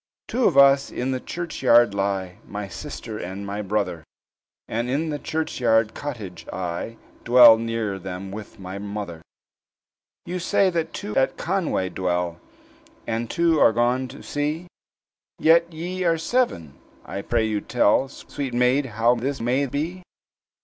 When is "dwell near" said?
7.23-7.99